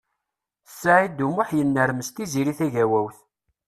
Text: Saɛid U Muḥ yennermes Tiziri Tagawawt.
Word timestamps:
Saɛid 0.79 1.19
U 1.25 1.27
Muḥ 1.35 1.49
yennermes 1.57 2.09
Tiziri 2.09 2.53
Tagawawt. 2.59 3.17